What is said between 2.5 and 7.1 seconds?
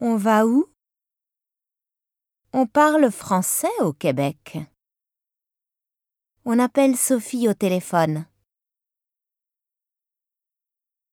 On parle français au Québec. On appelle